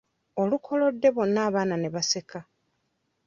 Olukolodde 0.41 1.09
bonna 1.15 1.39
abaana 1.47 1.75
ne 1.79 1.89
baseka. 1.93 2.39